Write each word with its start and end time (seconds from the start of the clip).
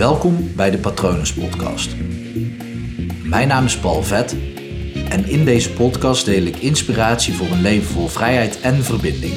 Welkom 0.00 0.54
bij 0.56 0.70
de 0.70 0.78
Patronus 0.78 1.34
Podcast. 1.34 1.96
Mijn 3.24 3.48
naam 3.48 3.64
is 3.64 3.78
Paul 3.78 4.02
Vet 4.02 4.32
en 5.08 5.24
in 5.24 5.44
deze 5.44 5.72
podcast 5.72 6.24
deel 6.24 6.42
ik 6.42 6.56
inspiratie 6.56 7.34
voor 7.34 7.46
een 7.46 7.60
leven 7.60 7.86
vol 7.86 8.06
vrijheid 8.06 8.60
en 8.60 8.74
verbinding. 8.74 9.34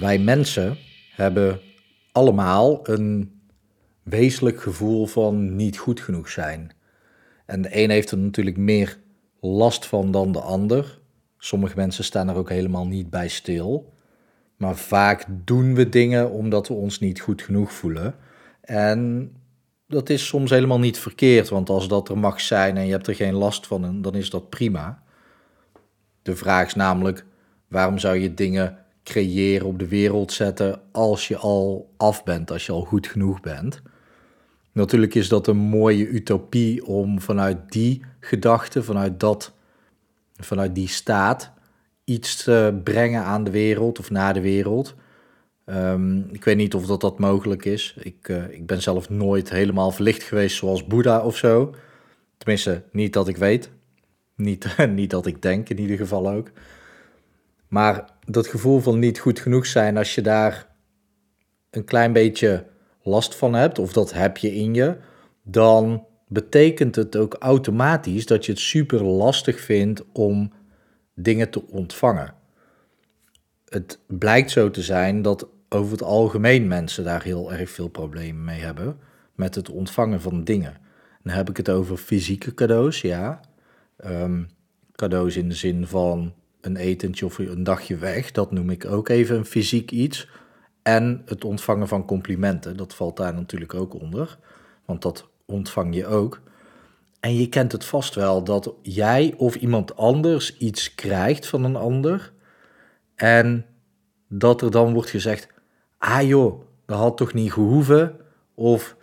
Wij 0.00 0.18
mensen 0.18 0.76
hebben 1.10 1.60
allemaal 2.12 2.88
een 2.88 3.40
wezenlijk 4.02 4.60
gevoel 4.60 5.06
van 5.06 5.56
niet 5.56 5.78
goed 5.78 6.00
genoeg 6.00 6.28
zijn. 6.28 6.70
En 7.46 7.62
de 7.62 7.68
een 7.82 7.90
heeft 7.90 8.10
er 8.10 8.18
natuurlijk 8.18 8.56
meer 8.56 8.98
last 9.40 9.86
van 9.86 10.10
dan 10.10 10.32
de 10.32 10.40
ander. 10.40 11.00
Sommige 11.38 11.76
mensen 11.76 12.04
staan 12.04 12.28
er 12.28 12.36
ook 12.36 12.48
helemaal 12.48 12.86
niet 12.86 13.10
bij 13.10 13.28
stil. 13.28 13.98
Maar 14.60 14.76
vaak 14.76 15.24
doen 15.28 15.74
we 15.74 15.88
dingen 15.88 16.30
omdat 16.30 16.68
we 16.68 16.74
ons 16.74 16.98
niet 16.98 17.20
goed 17.20 17.42
genoeg 17.42 17.72
voelen. 17.72 18.14
En 18.60 19.32
dat 19.86 20.10
is 20.10 20.26
soms 20.26 20.50
helemaal 20.50 20.78
niet 20.78 20.98
verkeerd, 20.98 21.48
want 21.48 21.68
als 21.68 21.88
dat 21.88 22.08
er 22.08 22.18
mag 22.18 22.40
zijn 22.40 22.76
en 22.76 22.86
je 22.86 22.92
hebt 22.92 23.06
er 23.06 23.14
geen 23.14 23.34
last 23.34 23.66
van, 23.66 24.02
dan 24.02 24.14
is 24.14 24.30
dat 24.30 24.50
prima. 24.50 25.02
De 26.22 26.36
vraag 26.36 26.66
is 26.66 26.74
namelijk, 26.74 27.24
waarom 27.68 27.98
zou 27.98 28.16
je 28.16 28.34
dingen 28.34 28.78
creëren, 29.02 29.66
op 29.66 29.78
de 29.78 29.88
wereld 29.88 30.32
zetten, 30.32 30.80
als 30.92 31.28
je 31.28 31.36
al 31.36 31.92
af 31.96 32.24
bent, 32.24 32.50
als 32.50 32.66
je 32.66 32.72
al 32.72 32.84
goed 32.84 33.06
genoeg 33.06 33.40
bent? 33.40 33.82
Natuurlijk 34.72 35.14
is 35.14 35.28
dat 35.28 35.46
een 35.46 35.56
mooie 35.56 36.08
utopie 36.08 36.86
om 36.86 37.20
vanuit 37.20 37.72
die 37.72 38.04
gedachte, 38.20 38.82
vanuit, 38.82 39.20
dat, 39.20 39.52
vanuit 40.36 40.74
die 40.74 40.88
staat, 40.88 41.52
iets 42.10 42.44
te 42.44 42.80
brengen 42.84 43.24
aan 43.24 43.44
de 43.44 43.50
wereld 43.50 43.98
of 43.98 44.10
naar 44.10 44.34
de 44.34 44.40
wereld. 44.40 44.94
Ehm, 45.64 46.18
ik 46.18 46.44
weet 46.44 46.56
niet 46.56 46.74
of 46.74 46.86
dat, 46.86 47.00
dat 47.00 47.18
mogelijk 47.18 47.64
is. 47.64 47.96
Ik, 47.98 48.28
uh, 48.28 48.50
ik 48.50 48.66
ben 48.66 48.82
zelf 48.82 49.08
nooit 49.08 49.50
helemaal 49.50 49.90
verlicht 49.90 50.22
geweest 50.22 50.56
zoals 50.56 50.86
Boeddha 50.86 51.24
of 51.24 51.36
zo. 51.36 51.74
Tenminste, 52.36 52.82
niet 52.92 53.12
dat 53.12 53.28
ik 53.28 53.36
weet. 53.36 53.70
Niet, 54.36 54.76
niet 54.88 55.10
dat 55.10 55.26
ik 55.26 55.42
denk, 55.42 55.68
in 55.68 55.80
ieder 55.80 55.96
geval 55.96 56.30
ook. 56.30 56.50
Maar 57.68 58.04
dat 58.26 58.46
gevoel 58.46 58.80
van 58.80 58.98
niet 58.98 59.18
goed 59.18 59.40
genoeg 59.40 59.66
zijn, 59.66 59.96
als 59.96 60.14
je 60.14 60.20
daar 60.20 60.66
een 61.70 61.84
klein 61.84 62.12
beetje 62.12 62.64
last 63.02 63.34
van 63.34 63.54
hebt, 63.54 63.78
of 63.78 63.92
dat 63.92 64.12
heb 64.12 64.36
je 64.36 64.54
in 64.54 64.74
je, 64.74 64.96
dan 65.42 66.04
betekent 66.28 66.96
het 66.96 67.16
ook 67.16 67.36
automatisch 67.38 68.26
dat 68.26 68.46
je 68.46 68.52
het 68.52 68.60
super 68.60 69.04
lastig 69.04 69.60
vindt 69.60 70.02
om 70.12 70.52
dingen 71.22 71.50
te 71.50 71.66
ontvangen. 71.66 72.34
Het 73.68 73.98
blijkt 74.06 74.50
zo 74.50 74.70
te 74.70 74.82
zijn 74.82 75.22
dat 75.22 75.46
over 75.68 75.92
het 75.92 76.02
algemeen 76.02 76.68
mensen 76.68 77.04
daar 77.04 77.22
heel 77.22 77.52
erg 77.52 77.70
veel 77.70 77.88
problemen 77.88 78.44
mee 78.44 78.60
hebben 78.60 78.98
met 79.34 79.54
het 79.54 79.70
ontvangen 79.70 80.20
van 80.20 80.44
dingen. 80.44 80.76
Dan 81.22 81.34
heb 81.34 81.50
ik 81.50 81.56
het 81.56 81.68
over 81.68 81.96
fysieke 81.96 82.54
cadeaus, 82.54 83.00
ja. 83.00 83.40
Um, 84.06 84.48
cadeaus 84.94 85.36
in 85.36 85.48
de 85.48 85.54
zin 85.54 85.86
van 85.86 86.34
een 86.60 86.76
etentje 86.76 87.26
of 87.26 87.38
een 87.38 87.64
dagje 87.64 87.96
weg, 87.96 88.30
dat 88.30 88.52
noem 88.52 88.70
ik 88.70 88.84
ook 88.84 89.08
even 89.08 89.36
een 89.36 89.44
fysiek 89.44 89.90
iets. 89.90 90.28
En 90.82 91.22
het 91.24 91.44
ontvangen 91.44 91.88
van 91.88 92.04
complimenten, 92.04 92.76
dat 92.76 92.94
valt 92.94 93.16
daar 93.16 93.34
natuurlijk 93.34 93.74
ook 93.74 93.94
onder, 93.94 94.38
want 94.84 95.02
dat 95.02 95.28
ontvang 95.44 95.94
je 95.94 96.06
ook. 96.06 96.40
En 97.20 97.34
je 97.34 97.48
kent 97.48 97.72
het 97.72 97.84
vast 97.84 98.14
wel 98.14 98.44
dat 98.44 98.74
jij 98.82 99.34
of 99.36 99.54
iemand 99.54 99.96
anders 99.96 100.56
iets 100.56 100.94
krijgt 100.94 101.46
van 101.46 101.64
een 101.64 101.76
ander 101.76 102.32
en 103.14 103.66
dat 104.28 104.62
er 104.62 104.70
dan 104.70 104.92
wordt 104.92 105.10
gezegd: 105.10 105.48
ah 105.98 106.22
joh, 106.22 106.62
dat 106.86 106.98
had 106.98 107.16
toch 107.16 107.32
niet 107.32 107.52
gehoeven? 107.52 108.16
Of 108.54 108.96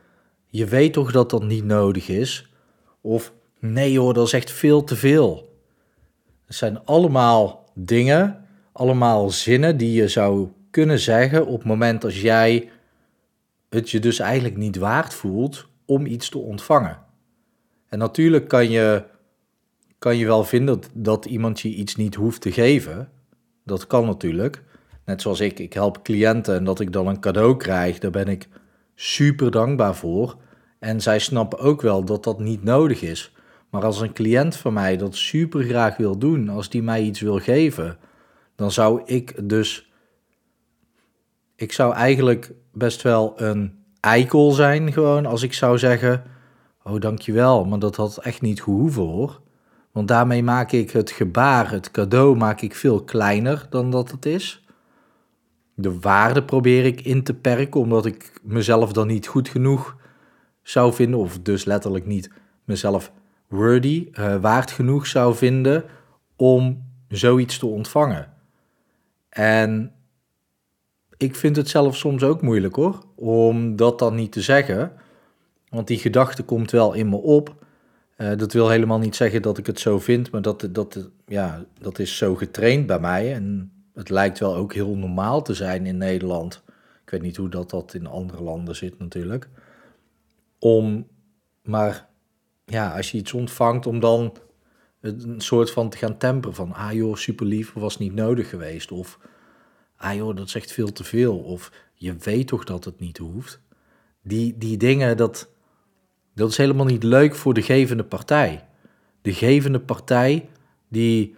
je 0.45 0.65
weet 0.65 0.93
toch 0.93 1.11
dat 1.11 1.29
dat 1.29 1.43
niet 1.43 1.63
nodig 1.63 2.07
is? 2.07 2.51
Of 3.01 3.33
nee 3.59 3.91
joh, 3.91 4.13
dat 4.13 4.25
is 4.25 4.33
echt 4.33 4.51
veel 4.51 4.83
te 4.83 4.95
veel. 4.95 5.55
Het 6.45 6.55
zijn 6.55 6.85
allemaal 6.85 7.69
dingen, 7.73 8.47
allemaal 8.71 9.29
zinnen 9.29 9.77
die 9.77 9.93
je 9.93 10.07
zou 10.07 10.47
kunnen 10.71 10.99
zeggen 10.99 11.45
op 11.45 11.57
het 11.57 11.67
moment 11.67 12.03
als 12.03 12.21
jij 12.21 12.69
het 13.69 13.89
je 13.89 13.99
dus 13.99 14.19
eigenlijk 14.19 14.57
niet 14.57 14.77
waard 14.77 15.13
voelt 15.13 15.67
om 15.85 16.05
iets 16.05 16.29
te 16.29 16.37
ontvangen. 16.37 17.05
En 17.89 17.99
natuurlijk 17.99 18.47
kan 18.47 18.69
je, 18.69 19.03
kan 19.99 20.17
je 20.17 20.25
wel 20.25 20.43
vinden 20.43 20.81
dat, 20.93 21.25
iemand 21.25 21.59
je 21.59 21.69
iets 21.69 21.95
niet 21.95 22.15
hoeft 22.15 22.41
te 22.41 22.51
geven. 22.51 23.09
Dat 23.63 23.87
kan 23.87 24.05
natuurlijk. 24.05 24.63
Net 25.05 25.21
zoals 25.21 25.39
ik, 25.39 25.59
ik 25.59 25.73
help 25.73 26.03
cliënten 26.03 26.55
en 26.55 26.63
dat 26.63 26.79
ik 26.79 26.91
dan 26.91 27.07
een 27.07 27.19
cadeau 27.19 27.57
krijg, 27.57 27.99
daar 27.99 28.11
ben 28.11 28.27
ik 28.27 28.47
super 28.95 29.51
dankbaar 29.51 29.95
voor. 29.95 30.35
En 30.79 31.01
zij 31.01 31.19
snappen 31.19 31.59
ook 31.59 31.81
wel 31.81 32.03
dat 32.03 32.23
dat 32.23 32.39
niet 32.39 32.63
nodig 32.63 33.01
is. 33.01 33.31
Maar 33.69 33.85
als 33.85 34.01
een 34.01 34.13
cliënt 34.13 34.55
van 34.55 34.73
mij 34.73 34.97
dat 34.97 35.15
super 35.15 35.63
graag 35.63 35.97
wil 35.97 36.17
doen, 36.17 36.49
als 36.49 36.69
die 36.69 36.83
mij 36.83 37.01
iets 37.01 37.21
wil 37.21 37.39
geven, 37.39 37.97
dan 38.55 38.71
zou 38.71 39.01
ik 39.05 39.49
dus. 39.49 39.91
Ik 41.55 41.71
zou 41.71 41.93
eigenlijk 41.93 42.51
best 42.73 43.01
wel 43.01 43.33
een 43.41 43.83
eikel 43.99 44.51
zijn, 44.51 44.93
gewoon 44.93 45.25
als 45.25 45.43
ik 45.43 45.53
zou 45.53 45.77
zeggen: 45.77 46.23
Oh, 46.87 46.99
dankjewel, 46.99 47.65
maar 47.65 47.79
dat 47.79 47.95
had 47.95 48.17
echt 48.17 48.41
niet 48.41 48.61
gehoeven 48.61 49.01
hoor. 49.01 49.41
Want 49.91 50.07
daarmee 50.07 50.43
maak 50.43 50.71
ik 50.71 50.91
het 50.91 51.11
gebaar, 51.11 51.71
het 51.71 51.91
cadeau, 51.91 52.37
maak 52.37 52.61
ik 52.61 52.75
veel 52.75 53.03
kleiner 53.03 53.67
dan 53.69 53.91
dat 53.91 54.11
het 54.11 54.25
is. 54.25 54.65
De 55.73 55.99
waarde 55.99 56.43
probeer 56.43 56.85
ik 56.85 57.01
in 57.01 57.23
te 57.23 57.33
perken, 57.33 57.79
omdat 57.79 58.05
ik 58.05 58.39
mezelf 58.43 58.91
dan 58.93 59.07
niet 59.07 59.27
goed 59.27 59.49
genoeg 59.49 59.95
zou 60.61 60.93
vinden, 60.93 61.19
of 61.19 61.39
dus 61.39 61.65
letterlijk 61.65 62.05
niet 62.05 62.31
mezelf 62.63 63.11
worthy, 63.47 64.09
uh, 64.11 64.35
waard 64.35 64.71
genoeg 64.71 65.07
zou 65.07 65.35
vinden 65.35 65.83
om 66.35 66.83
zoiets 67.07 67.57
te 67.57 67.65
ontvangen. 67.65 68.33
En 69.29 69.91
ik 71.17 71.35
vind 71.35 71.55
het 71.55 71.69
zelf 71.69 71.95
soms 71.95 72.23
ook 72.23 72.41
moeilijk 72.41 72.75
hoor, 72.75 73.03
om 73.15 73.75
dat 73.75 73.99
dan 73.99 74.15
niet 74.15 74.31
te 74.31 74.41
zeggen. 74.41 74.91
Want 75.69 75.87
die 75.87 75.97
gedachte 75.97 76.43
komt 76.43 76.71
wel 76.71 76.93
in 76.93 77.09
me 77.09 77.15
op. 77.15 77.65
Uh, 78.17 78.37
dat 78.37 78.53
wil 78.53 78.69
helemaal 78.69 78.99
niet 78.99 79.15
zeggen 79.15 79.41
dat 79.41 79.57
ik 79.57 79.65
het 79.65 79.79
zo 79.79 79.99
vind, 79.99 80.31
maar 80.31 80.41
dat, 80.41 80.67
dat, 80.71 81.09
ja, 81.25 81.65
dat 81.79 81.99
is 81.99 82.17
zo 82.17 82.35
getraind 82.35 82.87
bij 82.87 82.99
mij. 82.99 83.33
En 83.33 83.71
het 83.93 84.09
lijkt 84.09 84.39
wel 84.39 84.55
ook 84.55 84.73
heel 84.73 84.95
normaal 84.95 85.41
te 85.41 85.53
zijn 85.53 85.85
in 85.85 85.97
Nederland. 85.97 86.63
Ik 87.03 87.09
weet 87.09 87.21
niet 87.21 87.37
hoe 87.37 87.49
dat, 87.49 87.69
dat 87.69 87.93
in 87.93 88.07
andere 88.07 88.43
landen 88.43 88.75
zit 88.75 88.99
natuurlijk. 88.99 89.49
Om, 90.59 91.07
maar 91.61 92.07
ja, 92.65 92.95
als 92.95 93.11
je 93.11 93.17
iets 93.17 93.33
ontvangt, 93.33 93.85
om 93.85 93.99
dan 93.99 94.37
een 95.01 95.41
soort 95.41 95.71
van 95.71 95.89
te 95.89 95.97
gaan 95.97 96.17
temperen 96.17 96.55
van, 96.55 96.73
ah 96.73 96.93
joh, 96.93 97.15
super 97.15 97.45
lief, 97.45 97.73
was 97.73 97.97
niet 97.97 98.13
nodig 98.13 98.49
geweest. 98.49 98.91
Of, 98.91 99.19
ah 99.95 100.15
joh, 100.15 100.35
dat 100.35 100.53
echt 100.53 100.71
veel 100.71 100.91
te 100.91 101.03
veel. 101.03 101.37
Of, 101.37 101.71
je 101.93 102.15
weet 102.15 102.47
toch 102.47 102.63
dat 102.63 102.85
het 102.85 102.99
niet 102.99 103.17
hoeft. 103.17 103.61
Die, 104.21 104.57
die 104.57 104.77
dingen, 104.77 105.17
dat, 105.17 105.49
dat 106.37 106.49
is 106.49 106.57
helemaal 106.57 106.85
niet 106.85 107.03
leuk 107.03 107.35
voor 107.35 107.53
de 107.53 107.61
gevende 107.61 108.03
partij. 108.03 108.63
De 109.21 109.33
gevende 109.33 109.79
partij, 109.79 110.49
die, 110.87 111.35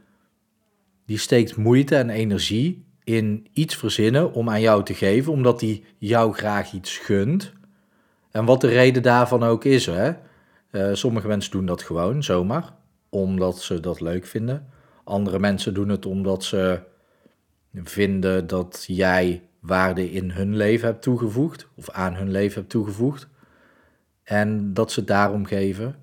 die 1.05 1.17
steekt 1.17 1.55
moeite 1.55 1.95
en 1.95 2.09
energie 2.09 2.85
in 3.03 3.47
iets 3.53 3.75
verzinnen 3.75 4.33
om 4.33 4.49
aan 4.49 4.61
jou 4.61 4.83
te 4.83 4.93
geven, 4.93 5.31
omdat 5.31 5.59
die 5.59 5.83
jou 5.97 6.33
graag 6.33 6.73
iets 6.73 6.97
gunt. 6.97 7.53
En 8.31 8.45
wat 8.45 8.61
de 8.61 8.67
reden 8.67 9.01
daarvan 9.01 9.43
ook 9.43 9.65
is, 9.65 9.85
hè. 9.85 10.11
Uh, 10.71 10.93
sommige 10.93 11.27
mensen 11.27 11.51
doen 11.51 11.65
dat 11.65 11.83
gewoon, 11.83 12.23
zomaar, 12.23 12.73
omdat 13.09 13.61
ze 13.61 13.79
dat 13.79 14.01
leuk 14.01 14.25
vinden. 14.25 14.67
Andere 15.03 15.39
mensen 15.39 15.73
doen 15.73 15.89
het 15.89 16.05
omdat 16.05 16.43
ze 16.43 16.79
vinden 17.73 18.47
dat 18.47 18.83
jij 18.87 19.43
waarde 19.59 20.11
in 20.11 20.31
hun 20.31 20.55
leven 20.55 20.87
hebt 20.87 21.01
toegevoegd, 21.01 21.67
of 21.75 21.89
aan 21.89 22.15
hun 22.15 22.31
leven 22.31 22.59
hebt 22.59 22.71
toegevoegd. 22.71 23.27
En 24.29 24.73
dat 24.73 24.91
ze 24.91 25.03
daarom 25.03 25.45
geven. 25.45 25.95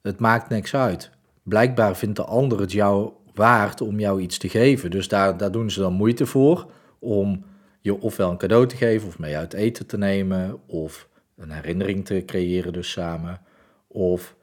Het 0.00 0.20
maakt 0.20 0.48
niks 0.48 0.74
uit. 0.74 1.10
Blijkbaar 1.42 1.96
vindt 1.96 2.16
de 2.16 2.24
ander 2.24 2.60
het 2.60 2.72
jou 2.72 3.12
waard 3.34 3.80
om 3.80 3.98
jou 3.98 4.20
iets 4.20 4.38
te 4.38 4.48
geven. 4.48 4.90
Dus 4.90 5.08
daar, 5.08 5.36
daar 5.36 5.52
doen 5.52 5.70
ze 5.70 5.80
dan 5.80 5.92
moeite 5.92 6.26
voor 6.26 6.70
om 6.98 7.44
je 7.80 8.00
ofwel 8.00 8.30
een 8.30 8.36
cadeau 8.36 8.66
te 8.66 8.76
geven, 8.76 9.08
of 9.08 9.18
mee 9.18 9.36
uit 9.36 9.52
eten 9.52 9.86
te 9.86 9.98
nemen, 9.98 10.60
of 10.66 11.08
een 11.36 11.50
herinnering 11.50 12.04
te 12.04 12.22
creëren 12.26 12.72
dus 12.72 12.90
samen 12.90 13.40
of 13.88 14.36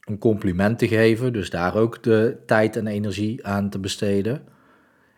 een 0.00 0.18
compliment 0.18 0.78
te 0.78 0.88
geven, 0.88 1.32
dus 1.32 1.50
daar 1.50 1.76
ook 1.76 2.02
de 2.02 2.42
tijd 2.46 2.76
en 2.76 2.86
energie 2.86 3.46
aan 3.46 3.70
te 3.70 3.78
besteden. 3.78 4.42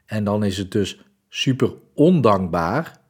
En 0.06 0.24
dan 0.24 0.44
is 0.44 0.58
het 0.58 0.70
dus 0.70 1.04
super 1.28 1.74
ondankbaar 1.94 3.00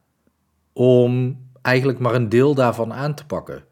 om 0.73 1.41
eigenlijk 1.61 1.99
maar 1.99 2.15
een 2.15 2.29
deel 2.29 2.55
daarvan 2.55 2.93
aan 2.93 3.15
te 3.15 3.25
pakken. 3.25 3.66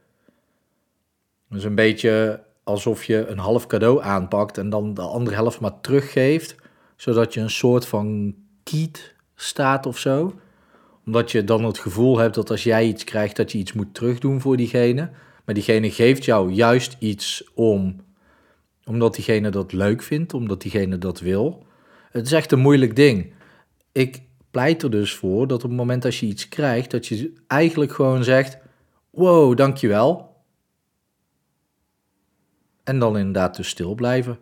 Dus 1.49 1.63
een 1.63 1.75
beetje 1.75 2.43
alsof 2.63 3.03
je 3.03 3.27
een 3.27 3.37
half 3.37 3.67
cadeau 3.67 4.01
aanpakt 4.01 4.57
en 4.57 4.69
dan 4.69 4.93
de 4.93 5.01
andere 5.01 5.35
helft 5.35 5.59
maar 5.59 5.81
teruggeeft, 5.81 6.55
zodat 6.95 7.33
je 7.33 7.39
een 7.39 7.49
soort 7.49 7.87
van 7.87 8.35
kiet, 8.63 9.15
staat 9.35 9.85
of 9.85 9.97
zo. 9.97 10.33
Omdat 11.05 11.31
je 11.31 11.43
dan 11.43 11.63
het 11.63 11.79
gevoel 11.79 12.17
hebt 12.17 12.35
dat 12.35 12.49
als 12.49 12.63
jij 12.63 12.85
iets 12.85 13.03
krijgt, 13.03 13.35
dat 13.35 13.51
je 13.51 13.57
iets 13.57 13.73
moet 13.73 13.93
terugdoen 13.93 14.41
voor 14.41 14.57
diegene. 14.57 15.09
Maar 15.45 15.55
diegene 15.55 15.91
geeft 15.91 16.25
jou 16.25 16.51
juist 16.51 16.95
iets 16.99 17.43
om, 17.53 17.95
omdat 18.85 19.15
diegene 19.15 19.49
dat 19.49 19.71
leuk 19.71 20.01
vindt, 20.01 20.33
omdat 20.33 20.61
diegene 20.61 20.97
dat 20.97 21.19
wil. 21.19 21.65
Het 22.11 22.25
is 22.25 22.31
echt 22.31 22.51
een 22.51 22.59
moeilijk 22.59 22.95
ding. 22.95 23.33
Ik 23.91 24.21
pleit 24.51 24.83
er 24.83 24.91
dus 24.91 25.13
voor 25.13 25.47
dat 25.47 25.63
op 25.63 25.69
het 25.69 25.79
moment 25.79 26.01
dat 26.01 26.15
je 26.15 26.25
iets 26.25 26.49
krijgt, 26.49 26.91
dat 26.91 27.07
je 27.07 27.33
eigenlijk 27.47 27.91
gewoon 27.93 28.23
zegt: 28.23 28.57
Wow, 29.09 29.57
dankjewel. 29.57 30.34
En 32.85 32.99
dan 32.99 33.17
inderdaad 33.17 33.55
dus 33.55 33.69
stil 33.69 33.95
blijven. 33.95 34.37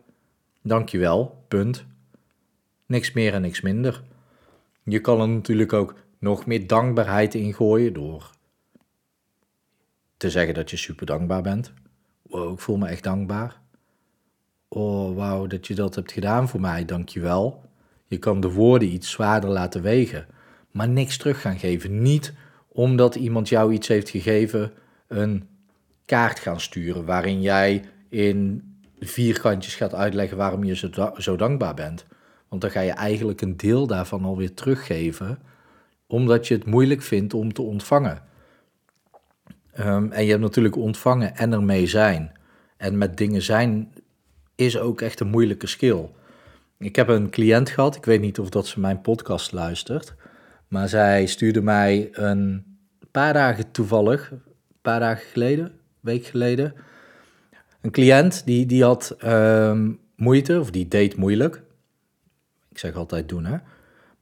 Dankjewel, 0.62 1.44
punt. 1.48 1.86
Niks 2.86 3.14
meer 3.14 3.34
en 3.34 3.42
niks 3.42 3.62
minder. 3.62 4.04
Je 4.84 5.00
kan 5.00 5.22
er 5.22 5.30
natuurlijk 5.30 5.74
ook 5.74 5.96
nog 6.20 6.46
meer 6.46 6.68
dankbaarheid 6.68 7.36
in 7.36 7.54
gooien 7.54 7.94
door 7.94 8.32
te 10.18 10.30
zeggen 10.30 10.54
dat 10.54 10.70
je 10.70 10.78
super 10.78 11.06
dankbaar 11.06 11.42
bent. 11.42 11.74
Wow, 12.22 12.54
ik 12.54 12.60
voel 12.60 12.78
me 12.78 12.88
echt 12.88 13.04
dankbaar. 13.04 13.62
Oh, 14.68 15.16
wauw, 15.16 15.48
dat 15.48 15.68
je 15.68 15.76
dat 15.76 15.96
hebt 15.96 16.12
gedaan 16.12 16.50
voor 16.50 16.60
mij, 16.60 16.86
dankjewel. 16.86 17.64
Je 18.06 18.18
kan 18.18 18.40
de 18.40 18.52
woorden 18.52 18.94
iets 18.94 19.12
zwaarder 19.12 19.50
laten 19.50 19.82
wegen, 19.82 20.28
maar 20.72 20.90
niks 20.90 21.18
terug 21.18 21.42
gaan 21.42 21.60
geven. 21.60 22.02
Niet 22.02 22.34
omdat 22.68 23.16
iemand 23.16 23.50
jou 23.50 23.74
iets 23.74 23.88
heeft 23.88 24.10
gegeven, 24.10 24.72
een 25.08 25.48
kaart 26.06 26.40
gaan 26.40 26.60
sturen 26.60 27.06
waarin 27.06 27.42
jij 27.42 27.84
in 28.14 28.64
vierkantjes 29.00 29.76
gaat 29.76 29.94
uitleggen 29.94 30.38
waarom 30.38 30.64
je 30.64 30.76
zo, 30.76 30.90
zo 31.18 31.36
dankbaar 31.36 31.74
bent. 31.74 32.06
Want 32.50 32.62
dan 32.62 32.72
ga 32.72 32.80
je 32.80 32.92
eigenlijk 32.92 33.42
een 33.42 33.58
deel 33.58 33.88
daarvan 33.88 34.26
alweer 34.26 34.54
teruggeven, 34.54 35.40
omdat 36.08 36.48
je 36.48 36.54
het 36.54 36.66
moeilijk 36.66 37.02
vindt 37.02 37.34
om 37.34 37.54
te 37.54 37.62
ontvangen. 37.62 38.22
Ehm, 39.72 40.12
en 40.12 40.24
je 40.24 40.30
hebt 40.30 40.42
natuurlijk 40.42 40.76
ontvangen 40.76 41.36
en 41.36 41.54
ermee 41.54 41.88
zijn. 41.88 42.32
En 42.78 42.98
met 42.98 43.18
dingen 43.18 43.42
zijn 43.42 43.94
is 44.56 44.78
ook 44.78 45.02
echt 45.02 45.20
een 45.20 45.30
moeilijke 45.30 45.68
skill. 45.68 46.10
Ik 46.78 46.96
heb 46.96 47.08
een 47.08 47.30
cliënt 47.30 47.70
gehad, 47.70 47.96
ik 47.96 48.06
weet 48.06 48.22
niet 48.22 48.40
of 48.40 48.50
dat 48.50 48.68
ze 48.68 48.80
mijn 48.80 49.02
podcast 49.02 49.52
luistert, 49.52 50.16
maar 50.68 50.90
zij 50.90 51.26
stuurde 51.26 51.62
mij 51.62 52.10
een 52.12 52.66
paar 53.12 53.34
dagen 53.34 53.72
toevallig, 53.72 54.32
een 54.32 54.42
paar 54.82 55.00
dagen 55.00 55.26
geleden, 55.26 55.72
week 56.00 56.26
geleden, 56.26 56.74
een 57.84 57.92
cliënt 57.92 58.46
die, 58.46 58.66
die 58.66 58.84
had 58.84 59.16
ehm, 59.20 59.92
moeite, 60.16 60.60
of 60.60 60.72
die 60.72 60.88
deed 60.88 61.18
moeilijk. 61.18 61.64
Ik 62.70 62.78
zeg 62.78 62.96
altijd 62.96 63.30
doen, 63.30 63.46
hè. 63.46 63.58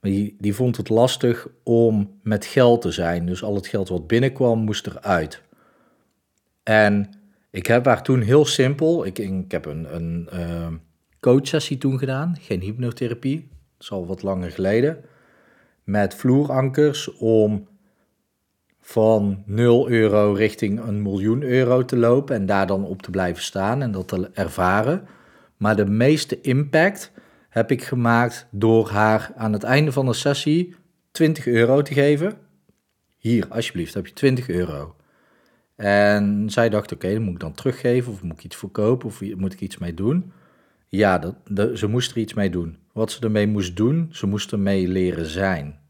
Maar 0.00 0.10
die, 0.10 0.36
die 0.38 0.54
vond 0.54 0.76
het 0.76 0.88
lastig 0.88 1.48
om 1.62 2.18
met 2.22 2.44
geld 2.44 2.80
te 2.80 2.90
zijn. 2.90 3.26
Dus 3.26 3.42
al 3.42 3.54
het 3.54 3.66
geld 3.66 3.88
wat 3.88 4.06
binnenkwam, 4.06 4.58
moest 4.58 4.86
eruit. 4.86 5.42
En 6.62 7.10
ik 7.50 7.66
heb 7.66 7.84
haar 7.84 8.02
toen 8.02 8.20
heel 8.20 8.44
simpel, 8.44 9.06
ik, 9.06 9.18
ik 9.18 9.50
heb 9.50 9.66
een, 9.66 9.94
een 9.94 10.28
uh, 10.32 10.66
coachsessie 11.20 11.78
toen 11.78 11.98
gedaan, 11.98 12.36
geen 12.40 12.60
hypnotherapie, 12.60 13.36
dat 13.36 13.80
is 13.80 13.90
al 13.90 14.06
wat 14.06 14.22
langer 14.22 14.50
geleden, 14.50 15.04
met 15.84 16.14
vloerankers 16.14 17.16
om 17.16 17.68
van 18.84 19.42
0 19.46 19.88
euro 19.88 20.32
richting 20.32 20.80
een 20.80 21.02
miljoen 21.02 21.42
euro 21.42 21.84
te 21.84 21.96
lopen 21.96 22.36
en 22.36 22.46
daar 22.46 22.66
dan 22.66 22.84
op 22.84 23.02
te 23.02 23.10
blijven 23.10 23.42
staan 23.42 23.82
en 23.82 23.92
dat 23.92 24.08
te 24.08 24.30
ervaren. 24.32 25.06
Maar 25.56 25.76
de 25.76 25.86
meeste 25.86 26.40
impact 26.40 27.12
heb 27.48 27.70
ik 27.70 27.82
gemaakt 27.82 28.46
door 28.50 28.88
haar 28.88 29.32
aan 29.36 29.52
het 29.52 29.62
einde 29.62 29.92
van 29.92 30.06
de 30.06 30.12
sessie 30.12 30.74
20 31.10 31.46
euro 31.46 31.82
te 31.82 31.94
geven. 31.94 32.32
Hier, 33.18 33.46
alsjeblieft, 33.48 33.94
heb 33.94 34.06
je 34.06 34.12
20 34.12 34.48
euro. 34.48 34.94
En 35.76 36.50
zij 36.50 36.68
dacht, 36.68 36.92
oké, 36.92 37.12
dan 37.12 37.22
moet 37.22 37.34
ik 37.34 37.40
dan 37.40 37.54
teruggeven 37.54 38.12
of 38.12 38.22
moet 38.22 38.38
ik 38.38 38.44
iets 38.44 38.56
verkopen 38.56 39.06
of 39.06 39.20
moet 39.36 39.52
ik 39.52 39.60
iets 39.60 39.78
mee 39.78 39.94
doen? 39.94 40.32
Ja, 40.88 41.36
dat, 41.48 41.78
ze 41.78 41.86
moest 41.86 42.10
er 42.10 42.16
iets 42.16 42.34
mee 42.34 42.50
doen. 42.50 42.76
Wat 42.92 43.12
ze 43.12 43.20
ermee 43.20 43.46
moest 43.46 43.76
doen, 43.76 44.08
ze 44.10 44.26
moest 44.26 44.52
ermee 44.52 44.88
leren 44.88 45.26
zijn. 45.26 45.81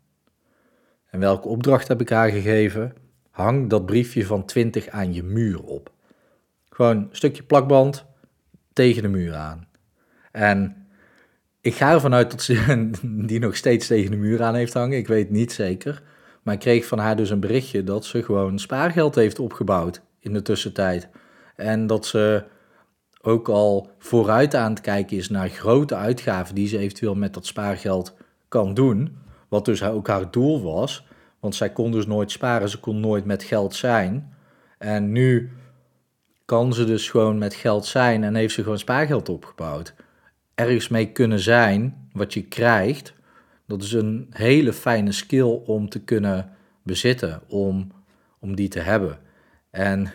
En 1.13 1.21
welke 1.21 1.49
opdracht 1.49 1.89
heb 1.89 2.01
ik 2.01 2.09
haar 2.09 2.31
gegeven? 2.31 2.93
Hang 3.31 3.71
dat 3.71 3.87
briefje 3.87 4.27
van 4.27 4.45
20 4.45 4.89
aan 4.89 5.15
je 5.15 5.23
muur 5.23 5.63
op. 5.63 5.93
Gewoon 6.71 6.97
een 6.97 7.09
stukje 7.11 7.43
plakband 7.43 8.05
tegen 8.73 9.03
de 9.03 9.09
muur 9.09 9.35
aan. 9.35 9.67
En 10.31 10.87
ik 11.61 11.75
ga 11.75 11.93
ervan 11.93 12.15
uit 12.15 12.31
dat 12.31 12.43
ze 12.43 12.91
die 13.27 13.39
nog 13.39 13.57
steeds 13.57 13.87
tegen 13.87 14.11
de 14.11 14.17
muur 14.17 14.43
aan 14.43 14.55
heeft 14.55 14.75
hangen. 14.75 14.99
Ik 14.99 15.07
weet 15.07 15.31
niet 15.31 15.53
zeker. 15.53 16.03
Maar 16.43 16.55
ik 16.55 16.61
kreeg 16.61 16.87
van 16.87 16.99
haar 16.99 17.17
dus 17.17 17.31
een 17.31 17.41
berichtje 17.41 17.85
dat 17.85 18.05
ze 18.05 18.23
gewoon 18.23 18.59
spaargeld 18.59 19.15
heeft 19.15 19.39
opgebouwd 19.39 20.03
in 20.19 20.33
de 20.33 20.43
tussentijd. 20.43 21.09
En 21.57 21.87
dat 21.87 22.07
ze 22.07 22.45
ook 23.21 23.49
al 23.49 23.91
vooruit 23.99 24.55
aan 24.55 24.71
het 24.71 24.81
kijken 24.81 25.17
is 25.17 25.29
naar 25.29 25.49
grote 25.49 25.95
uitgaven 25.95 26.55
die 26.55 26.69
ze 26.69 26.79
eventueel 26.79 27.15
met 27.15 27.35
dat 27.35 27.47
spaargeld 27.47 28.17
kan 28.49 28.75
doen. 28.75 29.21
Wat 29.53 29.65
dus 29.65 29.83
ook 29.83 30.07
haar 30.07 30.31
doel 30.31 30.63
was. 30.63 31.07
Want 31.41 31.55
zij 31.55 31.73
kon 31.73 31.91
dus 31.91 32.07
nooit 32.07 32.31
sparen, 32.31 32.69
ze 32.69 32.81
kon 32.81 33.01
nooit 33.01 33.25
met 33.25 33.43
geld 33.43 33.75
zijn. 33.75 34.35
En 34.79 35.13
nu 35.13 35.51
kan 36.45 36.73
ze 36.73 36.85
dus 36.85 37.11
gewoon 37.11 37.39
met 37.39 37.55
geld 37.55 37.87
zijn 37.87 38.25
en 38.25 38.35
heeft 38.35 38.55
ze 38.55 38.63
gewoon 38.63 38.79
spaargeld 38.79 39.29
opgebouwd. 39.29 39.95
Ergens 40.55 40.89
mee 40.89 41.13
kunnen 41.13 41.39
zijn, 41.39 42.09
wat 42.13 42.35
je 42.35 42.43
krijgt, 42.43 43.15
dat 43.67 43.83
is 43.83 43.93
een 43.93 44.27
hele 44.31 44.73
fijne 44.73 45.13
skill 45.13 45.61
om 45.67 45.89
te 45.89 46.01
kunnen 46.01 46.51
bezitten, 46.83 47.43
om, 47.49 47.93
om 48.39 48.57
die 48.57 48.69
te 48.69 48.81
hebben. 48.81 49.19
En 49.71 50.13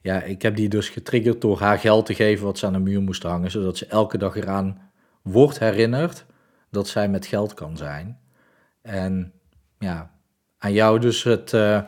ja, 0.00 0.22
ik 0.22 0.42
heb 0.42 0.56
die 0.56 0.68
dus 0.68 0.88
getriggerd 0.88 1.40
door 1.40 1.58
haar 1.58 1.78
geld 1.78 2.06
te 2.06 2.14
geven 2.14 2.44
wat 2.44 2.58
ze 2.58 2.66
aan 2.66 2.72
de 2.72 2.78
muur 2.78 3.02
moest 3.02 3.22
hangen, 3.22 3.50
zodat 3.50 3.76
ze 3.76 3.86
elke 3.86 4.18
dag 4.18 4.36
eraan 4.36 4.90
wordt 5.22 5.58
herinnerd 5.58 6.24
dat 6.70 6.88
zij 6.88 7.08
met 7.08 7.26
geld 7.26 7.54
kan 7.54 7.76
zijn. 7.76 8.18
En 8.82 9.32
ja, 9.78 10.10
aan 10.58 10.72
jou 10.72 10.98
dus 10.98 11.22
het, 11.22 11.52
uh, 11.52 11.82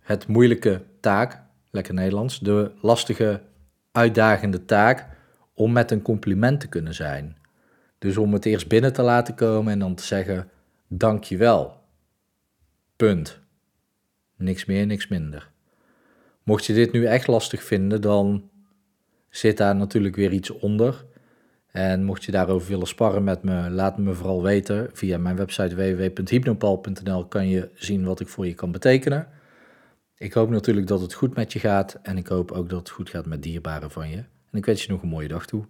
het 0.00 0.26
moeilijke 0.26 0.82
taak, 1.00 1.42
lekker 1.70 1.94
Nederlands, 1.94 2.40
de 2.40 2.72
lastige, 2.80 3.42
uitdagende 3.92 4.64
taak 4.64 5.06
om 5.54 5.72
met 5.72 5.90
een 5.90 6.02
compliment 6.02 6.60
te 6.60 6.68
kunnen 6.68 6.94
zijn. 6.94 7.36
Dus 7.98 8.16
om 8.16 8.32
het 8.32 8.44
eerst 8.44 8.68
binnen 8.68 8.92
te 8.92 9.02
laten 9.02 9.34
komen 9.34 9.72
en 9.72 9.78
dan 9.78 9.94
te 9.94 10.04
zeggen: 10.04 10.50
dankjewel. 10.88 11.82
Punt. 12.96 13.40
Niks 14.36 14.64
meer, 14.64 14.86
niks 14.86 15.08
minder. 15.08 15.50
Mocht 16.42 16.64
je 16.64 16.72
dit 16.72 16.92
nu 16.92 17.04
echt 17.04 17.26
lastig 17.26 17.62
vinden, 17.62 18.00
dan 18.00 18.50
zit 19.28 19.56
daar 19.56 19.76
natuurlijk 19.76 20.16
weer 20.16 20.32
iets 20.32 20.50
onder. 20.50 21.04
En 21.76 22.04
mocht 22.04 22.24
je 22.24 22.32
daarover 22.32 22.68
willen 22.68 22.86
sparren 22.86 23.24
met 23.24 23.42
me, 23.42 23.70
laat 23.70 23.98
me 23.98 24.14
vooral 24.14 24.42
weten. 24.42 24.90
Via 24.92 25.18
mijn 25.18 25.36
website 25.36 25.74
www.hypnopal.nl 25.74 27.26
kan 27.26 27.48
je 27.48 27.70
zien 27.74 28.04
wat 28.04 28.20
ik 28.20 28.28
voor 28.28 28.46
je 28.46 28.54
kan 28.54 28.72
betekenen. 28.72 29.28
Ik 30.16 30.32
hoop 30.32 30.50
natuurlijk 30.50 30.86
dat 30.86 31.00
het 31.00 31.14
goed 31.14 31.34
met 31.34 31.52
je 31.52 31.58
gaat 31.58 31.98
en 32.02 32.16
ik 32.16 32.26
hoop 32.26 32.50
ook 32.52 32.68
dat 32.68 32.78
het 32.78 32.90
goed 32.90 33.10
gaat 33.10 33.26
met 33.26 33.42
dierbaren 33.42 33.90
van 33.90 34.10
je. 34.10 34.16
En 34.16 34.58
ik 34.58 34.64
wens 34.64 34.84
je 34.84 34.92
nog 34.92 35.02
een 35.02 35.08
mooie 35.08 35.28
dag 35.28 35.46
toe. 35.46 35.64